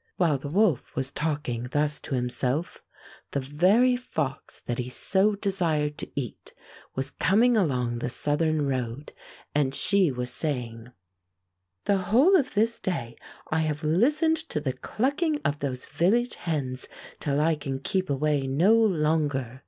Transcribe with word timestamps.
''While 0.16 0.38
the 0.38 0.48
wolf 0.48 0.96
was 0.96 1.12
talking 1.12 1.68
thus 1.70 2.00
to 2.00 2.16
him 2.16 2.28
self, 2.30 2.82
the 3.30 3.38
very 3.38 3.94
fox 3.94 4.60
that 4.66 4.78
he 4.80 4.88
so 4.90 5.36
desired 5.36 5.96
to 5.98 6.10
eat 6.16 6.52
was 6.96 7.12
coming 7.12 7.56
along 7.56 8.00
the 8.00 8.08
southern 8.08 8.66
road, 8.66 9.12
and 9.54 9.72
she 9.76 10.10
was 10.10 10.32
saying: 10.32 10.90
"The 11.84 11.98
whole 11.98 12.34
of 12.34 12.54
this 12.54 12.80
day 12.80 13.14
I 13.52 13.60
have 13.60 13.84
listened 13.84 14.38
to 14.48 14.58
the 14.58 14.72
clucking 14.72 15.38
of 15.44 15.60
those 15.60 15.86
village 15.86 16.34
hens 16.34 16.88
till 17.20 17.40
I 17.40 17.54
can 17.54 17.78
keep 17.78 18.10
away 18.10 18.48
no 18.48 18.74
longer. 18.74 19.62